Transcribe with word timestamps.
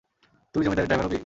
তুই 0.55 0.63
জমিদারের 0.65 0.89
ড্রাইভার 0.89 1.07
হবি? 1.07 1.19